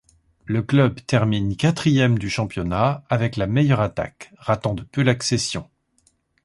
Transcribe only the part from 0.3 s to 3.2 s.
Le club termine quatrième du championnat,